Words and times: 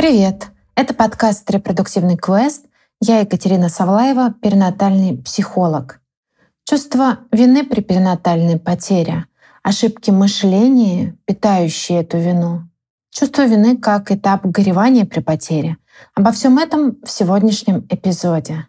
Привет! 0.00 0.46
Это 0.76 0.94
подкаст 0.94 1.50
«Репродуктивный 1.50 2.16
квест». 2.16 2.64
Я 3.02 3.20
Екатерина 3.20 3.68
Савлаева, 3.68 4.32
перинатальный 4.40 5.18
психолог. 5.18 6.00
Чувство 6.64 7.18
вины 7.30 7.66
при 7.66 7.82
перинатальной 7.82 8.58
потере, 8.58 9.26
ошибки 9.62 10.10
мышления, 10.10 11.18
питающие 11.26 12.00
эту 12.00 12.16
вину, 12.16 12.62
чувство 13.10 13.44
вины 13.44 13.76
как 13.76 14.10
этап 14.10 14.46
горевания 14.46 15.04
при 15.04 15.20
потере. 15.20 15.76
Обо 16.14 16.32
всем 16.32 16.56
этом 16.56 16.96
в 17.04 17.10
сегодняшнем 17.10 17.86
эпизоде. 17.90 18.68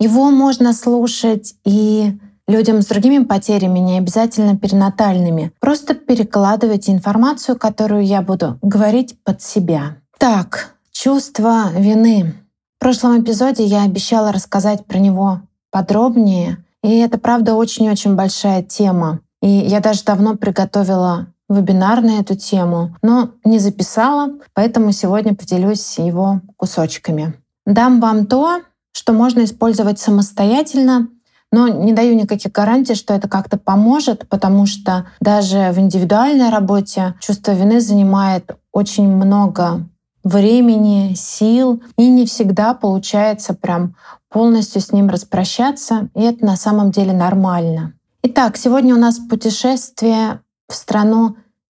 Его 0.00 0.32
можно 0.32 0.72
слушать 0.72 1.54
и 1.64 2.18
людям 2.48 2.82
с 2.82 2.86
другими 2.86 3.22
потерями, 3.22 3.78
не 3.78 3.98
обязательно 3.98 4.58
перинатальными. 4.58 5.52
Просто 5.60 5.94
перекладывайте 5.94 6.90
информацию, 6.90 7.56
которую 7.56 8.04
я 8.04 8.22
буду 8.22 8.58
говорить 8.60 9.16
под 9.22 9.40
себя. 9.40 9.98
Так, 10.26 10.76
чувство 10.90 11.70
вины. 11.76 12.32
В 12.78 12.80
прошлом 12.80 13.20
эпизоде 13.20 13.62
я 13.62 13.82
обещала 13.82 14.32
рассказать 14.32 14.86
про 14.86 14.96
него 14.96 15.42
подробнее. 15.70 16.64
И 16.82 16.96
это, 16.96 17.18
правда, 17.18 17.52
очень-очень 17.52 18.14
большая 18.14 18.62
тема. 18.62 19.20
И 19.42 19.48
я 19.50 19.80
даже 19.80 20.02
давно 20.02 20.34
приготовила 20.34 21.26
вебинар 21.50 22.00
на 22.00 22.20
эту 22.20 22.36
тему, 22.36 22.96
но 23.02 23.32
не 23.44 23.58
записала, 23.58 24.30
поэтому 24.54 24.92
сегодня 24.92 25.34
поделюсь 25.34 25.98
его 25.98 26.40
кусочками. 26.56 27.34
Дам 27.66 28.00
вам 28.00 28.24
то, 28.24 28.62
что 28.92 29.12
можно 29.12 29.44
использовать 29.44 29.98
самостоятельно, 29.98 31.08
но 31.52 31.68
не 31.68 31.92
даю 31.92 32.14
никаких 32.14 32.50
гарантий, 32.50 32.94
что 32.94 33.12
это 33.12 33.28
как-то 33.28 33.58
поможет, 33.58 34.26
потому 34.30 34.64
что 34.64 35.04
даже 35.20 35.70
в 35.72 35.78
индивидуальной 35.78 36.48
работе 36.48 37.12
чувство 37.20 37.52
вины 37.52 37.78
занимает 37.82 38.56
очень 38.72 39.06
много 39.06 39.86
времени, 40.24 41.14
сил, 41.14 41.82
и 41.96 42.08
не 42.08 42.26
всегда 42.26 42.74
получается 42.74 43.54
прям 43.54 43.94
полностью 44.30 44.80
с 44.80 44.90
ним 44.90 45.08
распрощаться, 45.08 46.08
и 46.14 46.22
это 46.22 46.44
на 46.44 46.56
самом 46.56 46.90
деле 46.90 47.12
нормально. 47.12 47.92
Итак, 48.22 48.56
сегодня 48.56 48.94
у 48.94 48.98
нас 48.98 49.18
путешествие 49.18 50.40
в 50.68 50.74
страну 50.74 51.36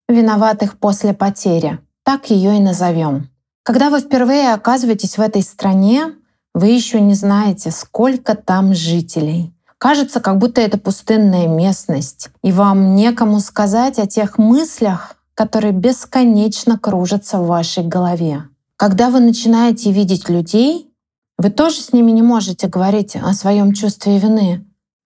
виноватых 0.09 0.79
после 0.79 1.13
потери. 1.13 1.81
Так 2.05 2.31
ее 2.31 2.57
и 2.57 2.61
назовем. 2.61 3.29
Когда 3.65 3.91
вы 3.91 3.99
впервые 3.99 4.55
оказываетесь 4.55 5.19
в 5.19 5.21
этой 5.21 5.43
стране, 5.43 6.13
вы 6.55 6.69
еще 6.69 7.01
не 7.01 7.15
знаете, 7.15 7.73
сколько 7.73 8.37
там 8.37 8.75
жителей. 8.75 9.53
Кажется, 9.79 10.21
как 10.21 10.39
будто 10.39 10.61
это 10.61 10.79
пустынная 10.79 11.49
местность, 11.49 12.31
и 12.43 12.53
вам 12.53 12.95
некому 12.95 13.41
сказать 13.41 13.99
о 13.99 14.07
тех 14.07 14.39
мыслях, 14.39 15.16
которые 15.37 15.73
бесконечно 15.73 16.79
кружатся 16.79 17.39
в 17.39 17.47
вашей 17.47 17.85
голове. 17.85 18.45
Когда 18.77 19.11
вы 19.11 19.21
начинаете 19.21 19.93
видеть 19.93 20.29
людей, 20.29 20.91
вы 21.39 21.51
тоже 21.51 21.83
с 21.83 21.93
ними 21.93 22.11
не 22.11 22.23
можете 22.23 22.67
говорить 22.67 23.17
о 23.17 23.35
своем 23.35 23.75
чувстве 23.75 24.19
вины. 24.19 24.65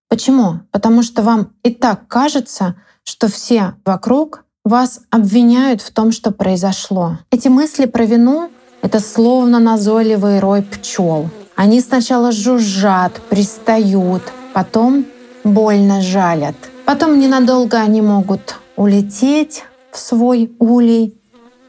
Почему? 0.09 0.61
Потому 0.71 1.03
что 1.03 1.21
вам 1.21 1.53
и 1.63 1.71
так 1.71 2.07
кажется, 2.07 2.75
что 3.03 3.27
все 3.27 3.75
вокруг 3.85 4.45
вас 4.63 5.01
обвиняют 5.09 5.81
в 5.81 5.91
том, 5.91 6.13
что 6.13 6.31
произошло. 6.31 7.19
Эти 7.29 7.49
мысли 7.49 7.85
про 7.85 8.05
вину— 8.05 8.49
это 8.81 9.01
словно 9.01 9.59
назойливый 9.59 10.39
рой 10.39 10.63
пчел. 10.63 11.29
Они 11.57 11.81
сначала 11.81 12.31
жужжат, 12.31 13.21
пристают, 13.29 14.23
потом 14.53 15.05
больно 15.43 16.01
жалят. 16.01 16.55
Потом 16.85 17.19
ненадолго 17.19 17.77
они 17.77 18.01
могут 18.01 18.55
улететь, 18.77 19.65
в 19.91 19.97
свой 19.97 20.55
улей 20.59 21.17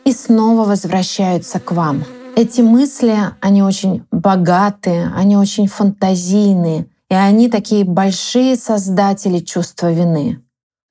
и 0.04 0.12
снова 0.12 0.64
возвращаются 0.64 1.60
к 1.60 1.72
вам. 1.72 2.04
Эти 2.34 2.60
мысли, 2.60 3.16
они 3.40 3.62
очень 3.62 4.04
богатые, 4.10 5.12
они 5.14 5.36
очень 5.36 5.68
фантазийные, 5.68 6.86
и 7.10 7.14
они 7.14 7.50
такие 7.50 7.84
большие 7.84 8.56
создатели 8.56 9.38
чувства 9.38 9.92
вины. 9.92 10.42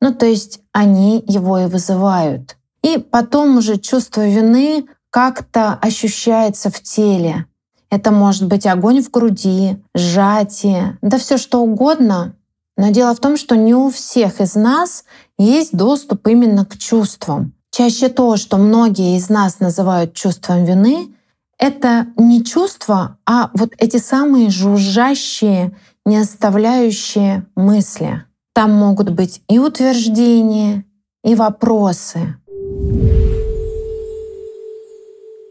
Ну, 0.01 0.13
то 0.13 0.25
есть 0.25 0.59
они 0.71 1.23
его 1.27 1.57
и 1.59 1.65
вызывают. 1.65 2.57
И 2.83 2.97
потом 2.97 3.57
уже 3.57 3.77
чувство 3.77 4.27
вины 4.27 4.85
как-то 5.09 5.73
ощущается 5.81 6.69
в 6.69 6.81
теле. 6.81 7.45
Это 7.89 8.11
может 8.11 8.47
быть 8.47 8.65
огонь 8.65 9.01
в 9.01 9.11
груди, 9.11 9.77
сжатие, 9.93 10.97
да 11.01 11.17
все 11.17 11.37
что 11.37 11.61
угодно, 11.61 12.35
но 12.77 12.89
дело 12.89 13.13
в 13.13 13.19
том, 13.19 13.35
что 13.37 13.55
не 13.55 13.75
у 13.75 13.89
всех 13.89 14.41
из 14.41 14.55
нас 14.55 15.03
есть 15.41 15.75
доступ 15.75 16.27
именно 16.27 16.65
к 16.65 16.77
чувствам. 16.77 17.53
Чаще 17.71 18.09
то, 18.09 18.37
что 18.37 18.57
многие 18.57 19.17
из 19.17 19.29
нас 19.29 19.59
называют 19.59 20.13
чувством 20.13 20.65
вины, 20.65 21.15
это 21.57 22.07
не 22.17 22.43
чувство, 22.43 23.17
а 23.25 23.49
вот 23.53 23.71
эти 23.77 23.97
самые 23.97 24.49
жужжащие, 24.49 25.77
не 26.05 26.17
оставляющие 26.17 27.45
мысли. 27.55 28.25
Там 28.53 28.71
могут 28.71 29.11
быть 29.11 29.41
и 29.47 29.59
утверждения, 29.59 30.85
и 31.23 31.35
вопросы. 31.35 32.35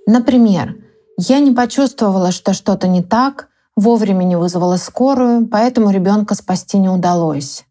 Например, 0.07 0.77
я 1.17 1.39
не 1.39 1.53
почувствовала, 1.53 2.33
что 2.33 2.53
что-то 2.53 2.89
не 2.89 3.03
так, 3.03 3.49
вовремя 3.77 4.25
не 4.25 4.37
вызвала 4.37 4.77
скорую, 4.77 5.47
поэтому 5.47 5.91
ребенка 5.91 6.35
спасти 6.35 6.79
не 6.79 6.89
удалось. 6.89 7.65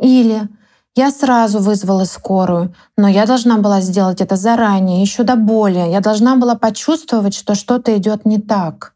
Или 0.00 0.48
я 0.96 1.10
сразу 1.10 1.60
вызвала 1.60 2.04
скорую, 2.04 2.74
но 2.96 3.08
я 3.08 3.26
должна 3.26 3.58
была 3.58 3.80
сделать 3.80 4.20
это 4.20 4.36
заранее, 4.36 5.00
еще 5.00 5.22
до 5.22 5.36
боли. 5.36 5.78
Я 5.78 6.00
должна 6.00 6.36
была 6.36 6.56
почувствовать, 6.56 7.34
что 7.34 7.54
что-то 7.54 7.96
идет 7.96 8.26
не 8.26 8.40
так. 8.40 8.94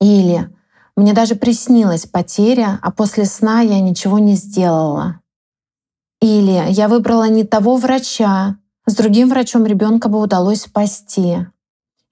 Или 0.00 0.50
мне 0.96 1.12
даже 1.12 1.34
приснилась 1.34 2.06
потеря, 2.06 2.78
а 2.82 2.90
после 2.90 3.24
сна 3.24 3.60
я 3.60 3.80
ничего 3.80 4.18
не 4.18 4.34
сделала. 4.34 5.20
Или 6.20 6.64
я 6.70 6.88
выбрала 6.88 7.28
не 7.28 7.44
того 7.44 7.76
врача, 7.76 8.56
с 8.86 8.94
другим 8.94 9.28
врачом 9.28 9.66
ребенка 9.66 10.08
бы 10.08 10.20
удалось 10.20 10.62
спасти. 10.62 11.46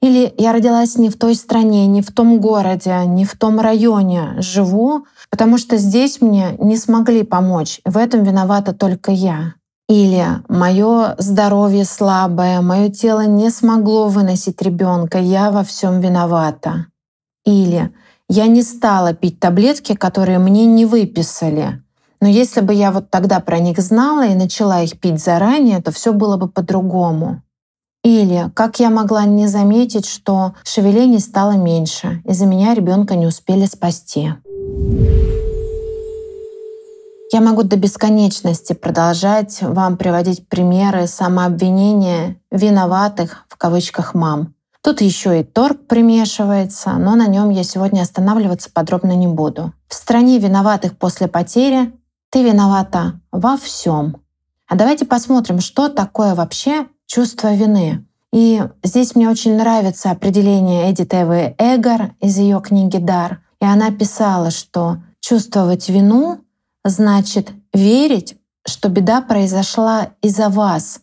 Или 0.02 0.34
я 0.36 0.52
родилась 0.52 0.98
не 0.98 1.08
в 1.10 1.16
той 1.16 1.36
стране, 1.36 1.86
не 1.86 2.02
в 2.02 2.10
том 2.10 2.40
городе, 2.40 3.04
не 3.06 3.24
в 3.24 3.38
том 3.38 3.60
районе 3.60 4.34
живу, 4.38 5.06
потому 5.30 5.58
что 5.58 5.76
здесь 5.76 6.20
мне 6.20 6.56
не 6.58 6.76
смогли 6.76 7.22
помочь. 7.22 7.80
В 7.84 7.96
этом 7.96 8.24
виновата 8.24 8.72
только 8.72 9.12
я. 9.12 9.54
Или 9.88 10.26
мое 10.48 11.14
здоровье 11.18 11.84
слабое, 11.84 12.60
мое 12.62 12.88
тело 12.88 13.26
не 13.26 13.48
смогло 13.50 14.08
выносить 14.08 14.60
ребенка, 14.60 15.18
я 15.18 15.52
во 15.52 15.62
всем 15.62 16.00
виновата. 16.00 16.86
Или 17.44 17.92
я 18.28 18.48
не 18.48 18.62
стала 18.62 19.14
пить 19.14 19.38
таблетки, 19.38 19.94
которые 19.94 20.40
мне 20.40 20.66
не 20.66 20.84
выписали. 20.84 21.80
Но 22.20 22.26
если 22.26 22.60
бы 22.60 22.74
я 22.74 22.90
вот 22.90 23.10
тогда 23.10 23.38
про 23.38 23.60
них 23.60 23.78
знала 23.78 24.26
и 24.26 24.34
начала 24.34 24.82
их 24.82 24.98
пить 24.98 25.22
заранее, 25.22 25.80
то 25.80 25.92
все 25.92 26.12
было 26.12 26.36
бы 26.36 26.48
по-другому. 26.48 27.42
Или 28.02 28.50
как 28.54 28.80
я 28.80 28.90
могла 28.90 29.24
не 29.24 29.46
заметить, 29.46 30.06
что 30.06 30.54
шевелений 30.64 31.20
стало 31.20 31.52
меньше, 31.52 32.20
из-за 32.24 32.46
меня 32.46 32.74
ребенка 32.74 33.14
не 33.14 33.26
успели 33.26 33.66
спасти. 33.66 34.34
Я 37.32 37.40
могу 37.40 37.62
до 37.62 37.76
бесконечности 37.76 38.74
продолжать 38.74 39.62
вам 39.62 39.96
приводить 39.96 40.48
примеры 40.48 41.06
самообвинения 41.06 42.36
виноватых 42.50 43.46
в 43.48 43.56
кавычках 43.56 44.14
мам. 44.14 44.54
Тут 44.82 45.00
еще 45.00 45.40
и 45.40 45.44
торг 45.44 45.86
примешивается, 45.86 46.94
но 46.94 47.14
на 47.14 47.28
нем 47.28 47.50
я 47.50 47.62
сегодня 47.62 48.02
останавливаться 48.02 48.68
подробно 48.70 49.12
не 49.12 49.28
буду. 49.28 49.72
В 49.88 49.94
стране 49.94 50.40
виноватых 50.40 50.98
после 50.98 51.28
потери 51.28 51.92
ты 52.30 52.42
виновата 52.42 53.20
во 53.30 53.56
всем. 53.56 54.16
А 54.68 54.74
давайте 54.74 55.06
посмотрим, 55.06 55.60
что 55.60 55.88
такое 55.88 56.34
вообще 56.34 56.86
чувство 57.12 57.52
вины. 57.52 58.06
И 58.32 58.62
здесь 58.82 59.14
мне 59.14 59.28
очень 59.28 59.56
нравится 59.56 60.10
определение 60.10 60.90
Эдит 60.90 61.12
Эвы 61.12 61.54
Эгор 61.58 62.14
из 62.20 62.38
ее 62.38 62.62
книги 62.62 62.96
«Дар». 62.96 63.42
И 63.60 63.66
она 63.66 63.90
писала, 63.90 64.50
что 64.50 64.96
чувствовать 65.20 65.90
вину 65.90 66.40
значит 66.84 67.52
верить, 67.74 68.36
что 68.66 68.88
беда 68.88 69.20
произошла 69.20 70.12
из-за 70.22 70.48
вас 70.48 71.00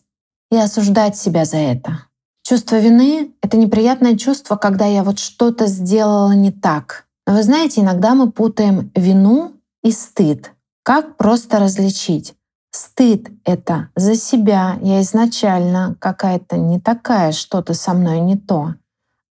и 0.50 0.56
осуждать 0.56 1.16
себя 1.16 1.44
за 1.44 1.58
это. 1.58 2.06
Чувство 2.42 2.80
вины— 2.80 3.32
это 3.42 3.56
неприятное 3.56 4.16
чувство, 4.16 4.56
когда 4.56 4.86
я 4.86 5.04
вот 5.04 5.20
что-то 5.20 5.66
сделала 5.68 6.32
не 6.32 6.50
так. 6.50 7.06
Но 7.24 7.34
вы 7.34 7.44
знаете, 7.44 7.82
иногда 7.82 8.16
мы 8.16 8.32
путаем 8.32 8.90
вину 8.96 9.52
и 9.84 9.92
стыд. 9.92 10.50
Как 10.82 11.16
просто 11.16 11.60
различить? 11.60 12.34
Стыд— 12.80 13.28
это 13.44 13.90
за 13.94 14.14
себя, 14.14 14.78
я 14.80 15.02
изначально 15.02 15.96
какая-то 15.98 16.56
не 16.56 16.80
такая, 16.80 17.32
что-то 17.32 17.74
со 17.74 17.92
мной 17.92 18.20
не 18.20 18.38
то. 18.38 18.74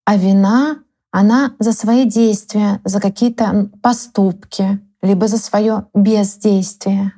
А 0.04 0.16
вина, 0.16 0.78
она 1.10 1.56
за 1.58 1.72
свои 1.72 2.04
действия, 2.04 2.80
за 2.84 3.00
какие-то 3.00 3.68
поступки, 3.82 4.78
либо 5.02 5.26
за 5.26 5.38
свое 5.38 5.86
бездействие. 5.92 7.14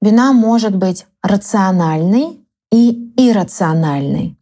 Вина 0.00 0.32
может 0.32 0.74
быть 0.74 1.06
рациональной 1.22 2.42
и 2.72 3.12
иррациональной. 3.18 4.38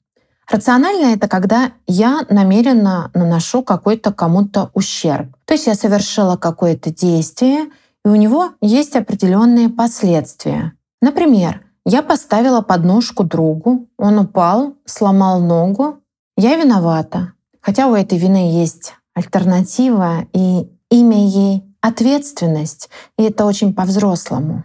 Рационально— 0.49 1.07
это 1.15 1.27
когда 1.27 1.73
я 1.89 2.25
намеренно 2.31 3.11
наношу 3.13 3.65
какой-то 3.65 4.13
кому-то 4.13 4.71
ущерб. 4.73 5.35
То 5.47 5.55
есть 5.55 5.67
я 5.67 5.75
совершила 5.75 6.37
какое-то 6.37 6.95
действие, 6.95 7.73
и 8.05 8.09
у 8.09 8.15
него 8.15 8.51
есть 8.61 8.95
определенные 8.95 9.69
последствия. 9.69 10.75
Например, 11.00 11.62
я 11.85 12.02
поставила 12.02 12.62
подножку 12.62 13.25
другу, 13.25 13.88
он 13.99 14.19
упал, 14.19 14.75
сломал 14.85 15.41
ногу, 15.41 15.99
я 16.37 16.56
виновата. 16.56 17.35
Хотя 17.61 17.88
у 17.88 17.94
этой 17.94 18.19
вины 18.19 18.52
есть 18.52 18.94
альтернатива, 19.14 20.26
и 20.32 20.69
имя 20.91 21.26
ей— 21.26 21.64
ответственность, 21.81 22.88
и 23.19 23.25
это 23.25 23.44
очень 23.44 23.75
по-взрослому. 23.75 24.64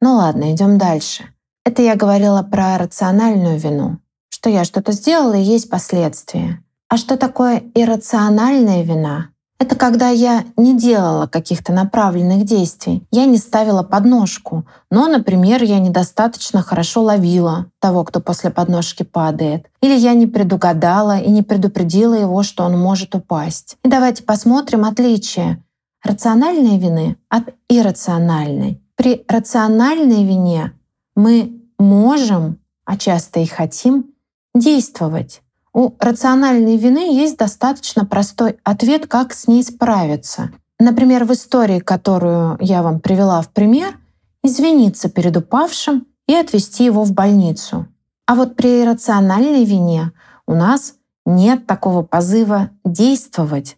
Ну 0.00 0.16
ладно, 0.16 0.52
идем 0.52 0.78
дальше. 0.78 1.24
Это 1.64 1.82
я 1.82 1.96
говорила 1.96 2.42
про 2.42 2.76
рациональную 2.78 3.58
вину, 3.58 3.98
что 4.28 4.50
я 4.50 4.64
что-то 4.64 4.92
сделала 4.92 5.34
и 5.34 5.42
есть 5.42 5.70
последствия. 5.70 6.62
А 6.88 6.96
что 6.96 7.16
такое 7.16 7.62
иррациональная 7.74 8.82
вина? 8.82 9.30
Это 9.64 9.76
когда 9.76 10.10
я 10.10 10.44
не 10.58 10.76
делала 10.76 11.26
каких-то 11.26 11.72
направленных 11.72 12.44
действий. 12.44 13.02
Я 13.10 13.24
не 13.24 13.38
ставила 13.38 13.82
подножку. 13.82 14.66
Но, 14.90 15.08
например, 15.08 15.62
я 15.62 15.78
недостаточно 15.78 16.60
хорошо 16.60 17.00
ловила 17.00 17.68
того, 17.80 18.04
кто 18.04 18.20
после 18.20 18.50
подножки 18.50 19.04
падает. 19.04 19.64
Или 19.80 19.96
я 19.96 20.12
не 20.12 20.26
предугадала 20.26 21.18
и 21.18 21.30
не 21.30 21.42
предупредила 21.42 22.12
его, 22.12 22.42
что 22.42 22.64
он 22.64 22.78
может 22.78 23.14
упасть. 23.14 23.78
И 23.82 23.88
давайте 23.88 24.22
посмотрим 24.22 24.84
отличие 24.84 25.64
рациональной 26.02 26.76
вины 26.76 27.16
от 27.30 27.44
иррациональной. 27.70 28.82
При 28.96 29.24
рациональной 29.26 30.26
вине 30.26 30.72
мы 31.16 31.58
можем, 31.78 32.58
а 32.84 32.98
часто 32.98 33.40
и 33.40 33.46
хотим, 33.46 34.10
действовать. 34.54 35.40
У 35.74 35.94
рациональной 35.98 36.76
вины 36.76 37.12
есть 37.12 37.36
достаточно 37.36 38.06
простой 38.06 38.58
ответ, 38.62 39.08
как 39.08 39.34
с 39.34 39.48
ней 39.48 39.64
справиться. 39.64 40.52
Например, 40.78 41.24
в 41.24 41.32
истории, 41.32 41.80
которую 41.80 42.56
я 42.60 42.84
вам 42.84 43.00
привела 43.00 43.42
в 43.42 43.50
пример, 43.50 43.98
извиниться 44.44 45.10
перед 45.10 45.36
упавшим 45.36 46.06
и 46.28 46.34
отвезти 46.34 46.84
его 46.84 47.02
в 47.02 47.12
больницу. 47.12 47.88
А 48.26 48.36
вот 48.36 48.54
при 48.54 48.82
иррациональной 48.82 49.64
вине 49.64 50.12
у 50.46 50.54
нас 50.54 50.94
нет 51.26 51.66
такого 51.66 52.02
позыва 52.02 52.70
действовать. 52.84 53.76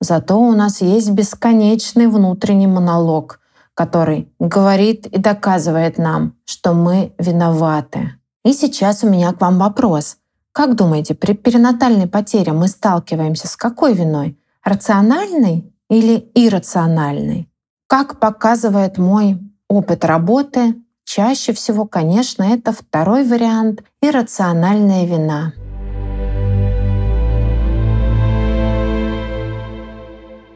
Зато 0.00 0.40
у 0.40 0.52
нас 0.52 0.80
есть 0.80 1.10
бесконечный 1.10 2.06
внутренний 2.06 2.68
монолог, 2.68 3.40
который 3.74 4.32
говорит 4.38 5.06
и 5.06 5.18
доказывает 5.18 5.98
нам, 5.98 6.36
что 6.44 6.72
мы 6.72 7.14
виноваты. 7.18 8.12
И 8.44 8.52
сейчас 8.52 9.02
у 9.02 9.08
меня 9.08 9.32
к 9.32 9.40
вам 9.40 9.58
вопрос. 9.58 10.18
Как 10.52 10.76
думаете, 10.76 11.14
при 11.14 11.32
перинатальной 11.32 12.06
потере 12.06 12.52
мы 12.52 12.68
сталкиваемся 12.68 13.48
с 13.48 13.56
какой 13.56 13.94
виной? 13.94 14.38
Рациональной 14.62 15.72
или 15.88 16.30
иррациональной? 16.34 17.48
Как 17.86 18.20
показывает 18.20 18.98
мой 18.98 19.38
опыт 19.68 20.04
работы, 20.04 20.74
чаще 21.04 21.54
всего, 21.54 21.86
конечно, 21.86 22.42
это 22.42 22.72
второй 22.72 23.26
вариант— 23.26 23.82
иррациональная 24.02 25.06
вина. 25.06 25.54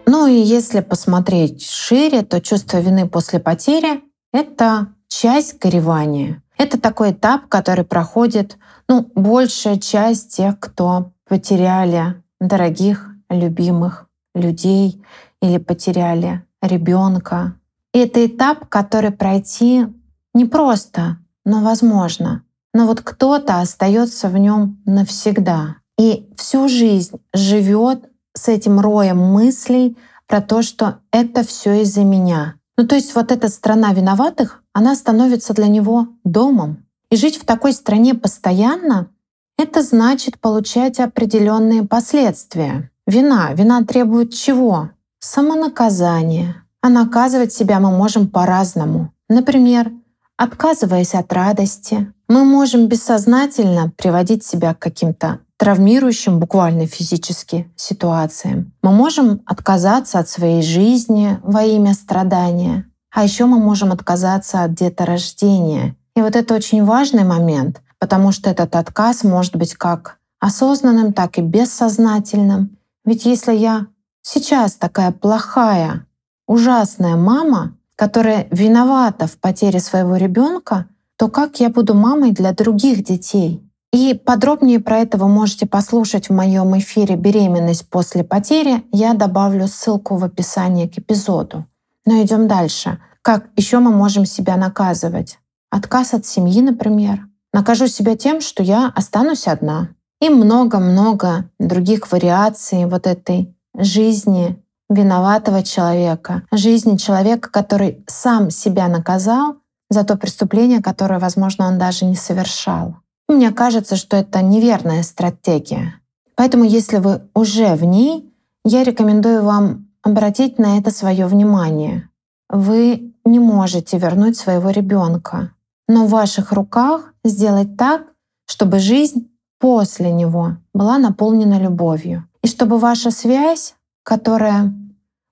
Ну 0.06 0.26
и 0.26 0.34
если 0.34 0.80
посмотреть 0.80 1.64
шире, 1.64 2.20
то 2.20 2.42
чувство 2.42 2.80
вины 2.80 3.08
после 3.08 3.40
потери— 3.40 4.02
это 4.32 4.88
часть 5.08 5.58
горевания. 5.58 6.42
Это 6.58 6.80
такой 6.80 7.12
этап, 7.12 7.48
который 7.48 7.84
проходит 7.84 8.58
ну, 8.88 9.10
большая 9.14 9.78
часть 9.78 10.36
тех, 10.36 10.58
кто 10.58 11.12
потеряли 11.28 12.22
дорогих, 12.40 13.10
любимых 13.28 14.06
людей 14.34 15.02
или 15.42 15.58
потеряли 15.58 16.42
ребенка. 16.62 17.54
И 17.92 17.98
это 17.98 18.24
этап, 18.24 18.68
который 18.68 19.10
пройти 19.10 19.86
непросто, 20.34 21.18
но 21.44 21.62
возможно. 21.62 22.42
Но 22.74 22.86
вот 22.86 23.00
кто-то 23.00 23.60
остается 23.60 24.28
в 24.28 24.36
нем 24.36 24.82
навсегда 24.84 25.76
и 25.98 26.28
всю 26.36 26.68
жизнь 26.68 27.16
живет 27.32 28.10
с 28.34 28.48
этим 28.48 28.80
роем 28.80 29.18
мыслей 29.18 29.96
про 30.26 30.42
то, 30.42 30.62
что 30.62 30.98
это 31.10 31.42
все 31.42 31.82
из-за 31.82 32.04
меня. 32.04 32.56
Ну 32.76 32.86
то 32.86 32.94
есть 32.94 33.14
вот 33.14 33.32
эта 33.32 33.48
страна 33.48 33.94
виноватых, 33.94 34.62
она 34.76 34.94
становится 34.94 35.54
для 35.54 35.68
него 35.68 36.08
домом. 36.22 36.84
И 37.10 37.16
жить 37.16 37.38
в 37.38 37.46
такой 37.46 37.72
стране 37.72 38.12
постоянно— 38.12 39.08
это 39.58 39.82
значит 39.82 40.38
получать 40.38 41.00
определенные 41.00 41.82
последствия. 41.82 42.90
Вина. 43.06 43.54
Вина 43.54 43.82
требует 43.84 44.34
чего? 44.34 44.90
Самонаказания. 45.18 46.66
А 46.82 46.90
наказывать 46.90 47.54
себя 47.54 47.80
мы 47.80 47.90
можем 47.90 48.28
по-разному. 48.28 49.14
Например, 49.30 49.90
отказываясь 50.36 51.14
от 51.14 51.32
радости, 51.32 52.12
мы 52.28 52.44
можем 52.44 52.86
бессознательно 52.86 53.92
приводить 53.96 54.44
себя 54.44 54.74
к 54.74 54.78
каким-то 54.78 55.38
травмирующим 55.56 56.38
буквально 56.38 56.86
физически 56.86 57.72
ситуациям. 57.76 58.74
Мы 58.82 58.92
можем 58.92 59.40
отказаться 59.46 60.18
от 60.18 60.28
своей 60.28 60.60
жизни 60.60 61.40
во 61.42 61.62
имя 61.62 61.94
страдания. 61.94 62.84
А 63.16 63.24
еще 63.24 63.46
мы 63.46 63.58
можем 63.58 63.92
отказаться 63.92 64.62
от 64.62 64.74
деторождения 64.74 65.96
и 66.14 66.20
вот 66.20 66.36
это 66.36 66.54
очень 66.54 66.84
важный 66.84 67.24
момент, 67.24 67.80
потому 67.98 68.30
что 68.30 68.50
этот 68.50 68.76
отказ 68.76 69.24
может 69.24 69.56
быть 69.56 69.72
как 69.72 70.18
осознанным, 70.38 71.14
так 71.14 71.38
и 71.38 71.40
бессознательным. 71.40 72.76
Ведь 73.06 73.24
если 73.24 73.54
я 73.54 73.86
сейчас 74.20 74.74
такая 74.74 75.12
плохая, 75.12 76.04
ужасная 76.46 77.16
мама, 77.16 77.78
которая 77.96 78.48
виновата 78.50 79.26
в 79.26 79.38
потере 79.38 79.80
своего 79.80 80.16
ребенка, 80.16 80.84
то 81.16 81.28
как 81.28 81.58
я 81.58 81.70
буду 81.70 81.94
мамой 81.94 82.32
для 82.32 82.52
других 82.52 83.02
детей? 83.02 83.66
И 83.94 84.12
подробнее 84.12 84.78
про 84.78 84.98
это 84.98 85.16
вы 85.16 85.28
можете 85.28 85.64
послушать 85.64 86.28
в 86.28 86.34
моем 86.34 86.76
эфире 86.78 87.16
«Беременность 87.16 87.88
после 87.88 88.24
потери». 88.24 88.84
Я 88.92 89.14
добавлю 89.14 89.68
ссылку 89.68 90.18
в 90.18 90.24
описании 90.24 90.86
к 90.86 90.98
эпизоду. 90.98 91.64
Но 92.06 92.22
идем 92.22 92.48
дальше. 92.48 92.98
Как 93.20 93.48
еще 93.56 93.80
мы 93.80 93.90
можем 93.90 94.24
себя 94.24 94.56
наказывать? 94.56 95.38
отказ 95.76 96.14
от 96.14 96.26
семьи, 96.26 96.62
например. 96.62 97.26
Накажу 97.52 97.86
себя 97.86 98.16
тем, 98.16 98.40
что 98.40 98.62
я 98.62 98.92
останусь 98.94 99.46
одна. 99.46 99.90
И 100.20 100.28
много-много 100.30 101.50
других 101.58 102.10
вариаций 102.10 102.86
вот 102.86 103.06
этой 103.06 103.54
жизни 103.76 104.62
виноватого 104.88 105.62
человека, 105.62 106.42
жизни 106.52 106.96
человека, 106.96 107.50
который 107.50 108.04
сам 108.06 108.50
себя 108.50 108.88
наказал 108.88 109.56
за 109.90 110.04
то 110.04 110.16
преступление, 110.16 110.82
которое, 110.82 111.18
возможно, 111.18 111.66
он 111.66 111.78
даже 111.78 112.04
не 112.06 112.16
совершал. 112.16 112.96
Мне 113.28 113.50
кажется, 113.50 113.96
что 113.96 114.16
это 114.16 114.42
неверная 114.42 115.02
стратегия. 115.02 116.00
Поэтому, 116.34 116.64
если 116.64 116.98
вы 116.98 117.22
уже 117.34 117.74
в 117.74 117.84
ней, 117.84 118.32
я 118.64 118.84
рекомендую 118.84 119.42
вам 119.42 119.85
обратить 120.06 120.58
на 120.58 120.78
это 120.78 120.90
свое 120.90 121.26
внимание. 121.26 122.08
Вы 122.48 123.12
не 123.24 123.38
можете 123.38 123.98
вернуть 123.98 124.36
своего 124.36 124.70
ребенка 124.70 125.50
но 125.88 126.06
в 126.06 126.10
ваших 126.10 126.52
руках 126.52 127.12
сделать 127.24 127.76
так, 127.76 128.06
чтобы 128.46 128.78
жизнь 128.78 129.30
после 129.58 130.12
него 130.12 130.56
была 130.74 130.98
наполнена 130.98 131.58
любовью. 131.58 132.28
И 132.42 132.48
чтобы 132.48 132.78
ваша 132.78 133.10
связь, 133.10 133.74
которая, 134.02 134.72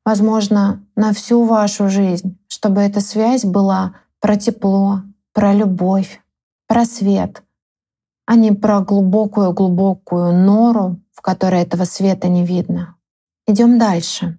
возможно, 0.04 0.84
на 0.96 1.12
всю 1.12 1.44
вашу 1.44 1.88
жизнь, 1.88 2.38
чтобы 2.48 2.80
эта 2.80 3.00
связь 3.00 3.44
была 3.44 3.94
про 4.20 4.36
тепло, 4.36 5.02
про 5.32 5.52
любовь, 5.52 6.20
про 6.66 6.84
свет, 6.84 7.42
а 8.26 8.36
не 8.36 8.52
про 8.52 8.80
глубокую-глубокую 8.80 10.32
нору, 10.32 10.96
в 11.12 11.20
которой 11.20 11.62
этого 11.62 11.84
света 11.84 12.28
не 12.28 12.44
видно. 12.44 12.96
Идем 13.46 13.78
дальше. 13.78 14.38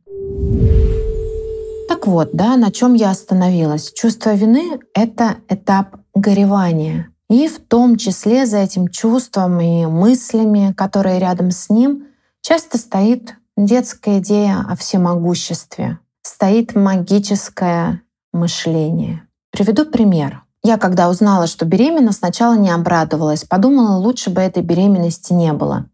Так 1.87 2.07
вот, 2.07 2.31
да, 2.33 2.57
на 2.57 2.71
чем 2.71 2.93
я 2.93 3.11
остановилась. 3.11 3.91
Чувство 3.93 4.33
вины— 4.33 4.79
это 4.93 5.37
этап 5.49 5.97
горевания. 6.13 7.09
И 7.29 7.47
в 7.47 7.59
том 7.59 7.97
числе 7.97 8.45
за 8.45 8.57
этим 8.57 8.87
чувством 8.87 9.59
и 9.59 9.85
мыслями, 9.85 10.73
которые 10.73 11.19
рядом 11.19 11.51
с 11.51 11.69
ним, 11.69 12.07
часто 12.41 12.77
стоит 12.77 13.35
детская 13.57 14.19
идея 14.19 14.65
о 14.69 14.75
всемогуществе, 14.75 15.99
стоит 16.21 16.75
магическое 16.75 18.01
мышление. 18.31 19.27
Приведу 19.51 19.85
пример. 19.85 20.43
Я, 20.63 20.77
когда 20.77 21.09
узнала, 21.09 21.47
что 21.47 21.65
беременна, 21.65 22.11
сначала 22.11 22.55
не 22.55 22.69
обрадовалась, 22.69 23.43
подумала, 23.43 23.97
лучше 23.97 24.29
бы 24.29 24.41
этой 24.41 24.61
беременности 24.61 25.31
не 25.31 25.53
было. 25.53 25.85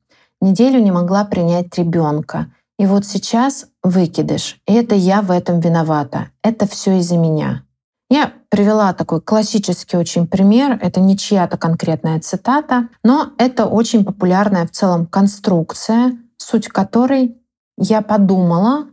Неделю 0.41 0.81
не 0.81 0.91
могла 0.91 1.24
принять 1.25 1.77
ребенка. 1.77 2.51
И 2.81 2.85
вот 2.88 3.05
сейчас 3.05 3.67
выкидыш. 3.83 4.59
И 4.65 4.73
это 4.73 4.95
я 4.95 5.21
в 5.21 5.29
этом 5.29 5.59
виновата. 5.59 6.31
Это 6.41 6.67
все 6.67 6.97
из-за 6.97 7.15
меня. 7.15 7.63
Я 8.09 8.33
привела 8.50 8.91
такой 8.93 9.21
классический 9.21 9.97
очень 9.97 10.25
пример. 10.25 10.79
Это 10.81 11.00
не 11.00 11.15
чья-то 11.15 11.59
конкретная 11.59 12.19
цитата, 12.21 12.88
но 13.03 13.33
это 13.38 13.67
очень 13.67 14.03
популярная 14.03 14.65
в 14.65 14.71
целом 14.71 15.05
конструкция, 15.05 16.17
суть 16.38 16.69
которой 16.69 17.38
я 17.77 18.01
подумала, 18.01 18.88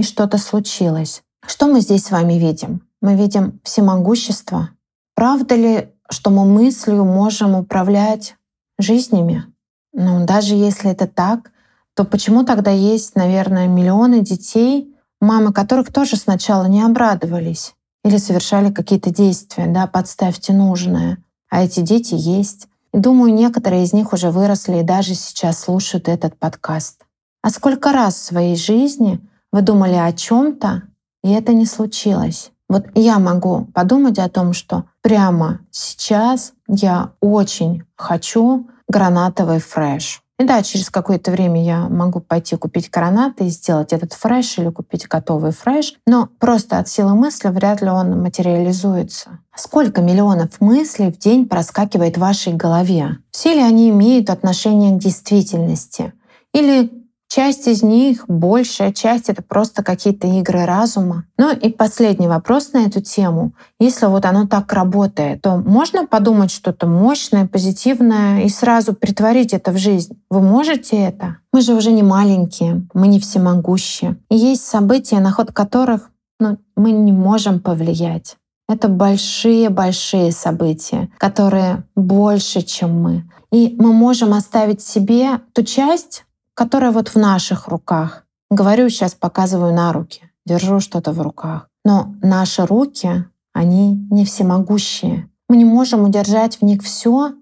и 0.00 0.02
что-то 0.02 0.36
случилось. 0.36 1.22
Что 1.46 1.68
мы 1.68 1.80
здесь 1.80 2.06
с 2.06 2.10
вами 2.10 2.40
видим? 2.40 2.82
Мы 3.00 3.14
видим 3.14 3.60
всемогущество. 3.62 4.70
Правда 5.14 5.54
ли, 5.54 5.92
что 6.10 6.30
мы 6.30 6.44
мыслью 6.44 7.04
можем 7.04 7.54
управлять 7.54 8.34
жизнями? 8.80 9.44
Ну, 9.92 10.26
даже 10.26 10.56
если 10.56 10.90
это 10.90 11.06
так, 11.06 11.52
то 11.98 12.04
почему 12.04 12.44
тогда 12.44 12.70
есть, 12.70 13.16
наверное, 13.16 13.66
миллионы 13.66 14.20
детей, 14.20 14.94
мамы 15.20 15.52
которых 15.52 15.92
тоже 15.92 16.14
сначала 16.14 16.66
не 16.66 16.80
обрадовались 16.80 17.74
или 18.04 18.18
совершали 18.18 18.72
какие-то 18.72 19.10
действия, 19.10 19.66
да, 19.66 19.88
подставьте 19.88 20.52
нужное, 20.52 21.18
а 21.50 21.64
эти 21.64 21.80
дети 21.80 22.14
есть. 22.14 22.68
И 22.94 22.98
думаю, 22.98 23.34
некоторые 23.34 23.82
из 23.82 23.92
них 23.92 24.12
уже 24.12 24.30
выросли 24.30 24.76
и 24.76 24.84
даже 24.84 25.16
сейчас 25.16 25.58
слушают 25.58 26.06
этот 26.08 26.38
подкаст. 26.38 27.02
А 27.42 27.50
сколько 27.50 27.90
раз 27.90 28.14
в 28.14 28.24
своей 28.26 28.54
жизни 28.54 29.18
вы 29.50 29.62
думали 29.62 29.96
о 29.96 30.12
чем-то, 30.12 30.84
и 31.24 31.30
это 31.30 31.52
не 31.52 31.66
случилось? 31.66 32.52
Вот 32.68 32.86
я 32.94 33.18
могу 33.18 33.64
подумать 33.74 34.20
о 34.20 34.28
том, 34.28 34.52
что 34.52 34.84
прямо 35.02 35.62
сейчас 35.72 36.52
я 36.68 37.10
очень 37.20 37.82
хочу 37.96 38.68
гранатовый 38.86 39.58
фреш. 39.58 40.22
И 40.38 40.44
да, 40.44 40.62
через 40.62 40.88
какое-то 40.88 41.32
время 41.32 41.64
я 41.64 41.88
могу 41.88 42.20
пойти 42.20 42.56
купить 42.56 42.90
гранаты 42.90 43.46
и 43.46 43.50
сделать 43.50 43.92
этот 43.92 44.12
фреш 44.12 44.58
или 44.58 44.70
купить 44.70 45.08
готовый 45.08 45.50
фреш, 45.50 45.94
но 46.06 46.28
просто 46.38 46.78
от 46.78 46.88
силы 46.88 47.14
мысли 47.14 47.48
вряд 47.48 47.82
ли 47.82 47.88
он 47.88 48.20
материализуется. 48.22 49.40
Сколько 49.56 50.00
миллионов 50.00 50.60
мыслей 50.60 51.10
в 51.10 51.18
день 51.18 51.48
проскакивает 51.48 52.16
в 52.16 52.20
вашей 52.20 52.52
голове? 52.52 53.18
Все 53.32 53.54
ли 53.54 53.60
они 53.60 53.90
имеют 53.90 54.30
отношение 54.30 54.96
к 54.96 55.00
действительности? 55.00 56.12
Или 56.54 56.97
Часть 57.28 57.68
из 57.68 57.82
них, 57.82 58.24
большая 58.26 58.90
часть— 58.90 59.28
это 59.28 59.42
просто 59.42 59.84
какие-то 59.84 60.26
игры 60.26 60.64
разума. 60.64 61.24
Ну 61.36 61.52
и 61.54 61.68
последний 61.68 62.26
вопрос 62.26 62.72
на 62.72 62.86
эту 62.86 63.02
тему. 63.02 63.52
Если 63.78 64.06
вот 64.06 64.24
оно 64.24 64.46
так 64.46 64.72
работает, 64.72 65.42
то 65.42 65.56
можно 65.58 66.06
подумать 66.06 66.50
что-то 66.50 66.86
мощное, 66.86 67.46
позитивное 67.46 68.44
и 68.44 68.48
сразу 68.48 68.94
притворить 68.94 69.52
это 69.52 69.72
в 69.72 69.76
жизнь? 69.76 70.18
Вы 70.30 70.40
можете 70.40 70.96
это? 70.96 71.36
Мы 71.52 71.60
же 71.60 71.74
уже 71.74 71.92
не 71.92 72.02
маленькие, 72.02 72.86
мы 72.94 73.08
не 73.08 73.20
всемогущие. 73.20 74.16
И 74.30 74.36
есть 74.36 74.64
события, 74.64 75.20
на 75.20 75.30
ход 75.30 75.52
которых 75.52 76.10
ну, 76.40 76.56
мы 76.76 76.92
не 76.92 77.12
можем 77.12 77.60
повлиять. 77.60 78.36
Это 78.70 78.88
большие-большие 78.88 80.32
события, 80.32 81.08
которые 81.18 81.84
больше, 81.94 82.62
чем 82.62 83.00
мы. 83.00 83.24
И 83.50 83.74
мы 83.78 83.92
можем 83.92 84.34
оставить 84.34 84.82
себе 84.82 85.40
ту 85.54 85.62
часть, 85.62 86.24
которая 86.58 86.90
вот 86.90 87.10
в 87.10 87.14
наших 87.14 87.68
руках. 87.68 88.24
Говорю, 88.50 88.88
сейчас 88.88 89.14
показываю 89.14 89.72
на 89.72 89.92
руки, 89.92 90.22
держу 90.44 90.80
что-то 90.80 91.12
в 91.12 91.22
руках. 91.22 91.68
Но 91.84 92.16
наши 92.20 92.66
руки, 92.66 93.26
они 93.52 93.94
не 94.10 94.24
всемогущие. 94.24 95.30
Мы 95.48 95.56
не 95.56 95.64
можем 95.64 96.02
удержать 96.02 96.56
в 96.60 96.62
них 96.64 96.82
все, 96.82 97.34